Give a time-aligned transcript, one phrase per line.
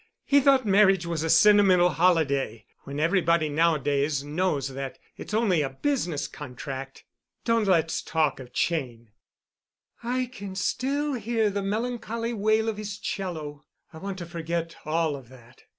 [0.25, 5.69] He thought marriage was a sentimental holiday, when everybody nowadays knows that it's only a
[5.69, 7.03] business contract.
[7.45, 9.11] Don't let's talk of Cheyne.
[10.01, 13.61] I can still hear the melancholy wail of his 'cello.
[13.93, 15.65] I want to forget all of that.